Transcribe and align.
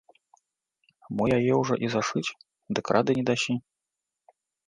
Мо 1.17 1.23
яе 1.37 1.53
ўжо 1.61 1.75
і 1.87 1.91
зашыць, 1.97 2.25
дык 2.79 2.85
рады 2.97 3.11
не 3.21 3.25
дасі? 3.31 3.53